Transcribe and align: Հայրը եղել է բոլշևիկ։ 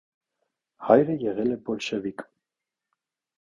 Հայրը 0.87 1.17
եղել 1.25 1.57
է 1.57 1.59
բոլշևիկ։ 1.69 2.25